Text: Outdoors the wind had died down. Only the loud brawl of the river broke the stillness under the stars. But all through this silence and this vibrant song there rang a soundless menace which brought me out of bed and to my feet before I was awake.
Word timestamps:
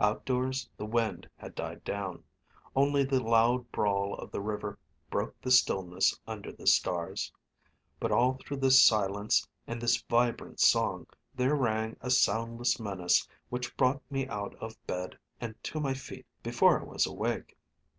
Outdoors 0.00 0.66
the 0.78 0.86
wind 0.86 1.28
had 1.36 1.54
died 1.54 1.84
down. 1.84 2.24
Only 2.74 3.04
the 3.04 3.20
loud 3.22 3.70
brawl 3.70 4.14
of 4.14 4.30
the 4.30 4.40
river 4.40 4.78
broke 5.10 5.38
the 5.42 5.50
stillness 5.50 6.18
under 6.26 6.50
the 6.50 6.66
stars. 6.66 7.30
But 8.00 8.10
all 8.10 8.38
through 8.40 8.56
this 8.60 8.80
silence 8.80 9.46
and 9.66 9.82
this 9.82 10.00
vibrant 10.04 10.58
song 10.58 11.06
there 11.34 11.54
rang 11.54 11.98
a 12.00 12.08
soundless 12.08 12.80
menace 12.80 13.28
which 13.50 13.76
brought 13.76 14.00
me 14.10 14.26
out 14.26 14.54
of 14.54 14.78
bed 14.86 15.18
and 15.38 15.54
to 15.64 15.80
my 15.80 15.92
feet 15.92 16.24
before 16.42 16.80
I 16.80 16.84
was 16.84 17.04
awake. 17.04 17.54